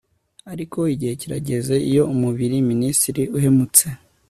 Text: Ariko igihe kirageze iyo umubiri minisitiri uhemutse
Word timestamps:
Ariko 0.51 0.79
igihe 0.93 1.13
kirageze 1.21 1.75
iyo 1.89 2.03
umubiri 2.13 2.55
minisitiri 2.71 3.23
uhemutse 3.37 3.85